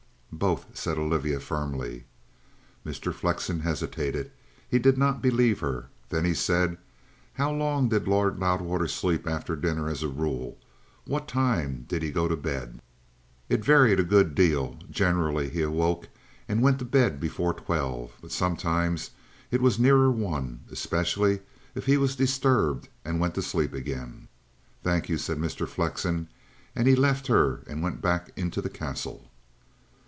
"Both," 0.33 0.75
said 0.75 0.97
Olivia 0.97 1.39
firmly. 1.41 2.05
Mr. 2.85 3.13
Flexen 3.13 3.59
hesitated. 3.59 4.31
He 4.67 4.79
did 4.79 4.97
not 4.97 5.21
believe 5.21 5.59
her. 5.59 5.89
Then 6.09 6.23
he 6.25 6.33
said: 6.33 6.77
"How 7.33 7.51
long 7.51 7.89
did 7.89 8.07
Lord 8.07 8.39
Loudwater 8.39 8.87
sleep 8.87 9.27
after 9.27 9.55
dinner 9.55 9.87
as 9.89 10.01
a 10.01 10.07
rule? 10.07 10.57
What 11.05 11.27
time 11.27 11.85
did 11.87 12.01
he 12.01 12.09
go 12.11 12.27
to 12.29 12.35
bed?" 12.37 12.81
"It 13.49 13.63
varied 13.63 13.99
a 13.99 14.03
good 14.03 14.33
deal. 14.33 14.77
Generally 14.89 15.49
he 15.49 15.61
awoke 15.61 16.07
and 16.47 16.63
went 16.63 16.79
to 16.79 16.85
bed 16.85 17.19
before 17.19 17.53
twelve. 17.53 18.13
But 18.21 18.31
sometimes 18.31 19.11
it 19.51 19.61
was 19.61 19.77
nearer 19.77 20.09
one, 20.09 20.61
especially 20.71 21.41
if 21.75 21.85
he 21.85 21.97
was 21.97 22.15
disturbed 22.15 22.87
and 23.05 23.19
went 23.19 23.35
to 23.35 23.43
sleep 23.43 23.73
again." 23.73 24.27
"Thank 24.81 25.07
you," 25.09 25.17
said 25.19 25.37
Mr. 25.37 25.67
Flexen, 25.67 26.29
and 26.75 26.87
he 26.87 26.95
left 26.95 27.27
her 27.27 27.61
and 27.67 27.83
went 27.83 28.01
back 28.01 28.31
into 28.37 28.59
the 28.61 28.69
Castle. 28.71 29.27